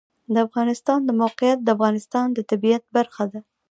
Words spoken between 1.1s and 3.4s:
موقعیت د افغانستان د طبیعت برخه ده.